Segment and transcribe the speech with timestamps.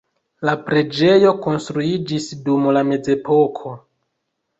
[0.47, 3.75] La preĝejo konstruiĝis dum la mezepoko.